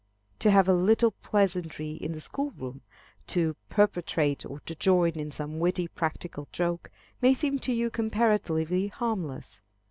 [0.39, 2.81] To have a little pleasantry in the school room,
[3.27, 6.89] to perpetrate or to join in some witty practical joke,
[7.21, 9.61] may seem to you comparatively harmless.